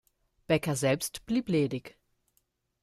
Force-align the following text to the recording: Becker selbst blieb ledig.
Becker 0.47 0.75
selbst 0.75 1.27
blieb 1.27 1.47
ledig. 1.47 1.95